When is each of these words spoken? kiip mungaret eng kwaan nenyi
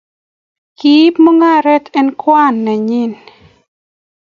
kiip 0.77 1.15
mungaret 1.23 1.85
eng 1.99 2.11
kwaan 2.21 2.55
nenyi 2.65 3.03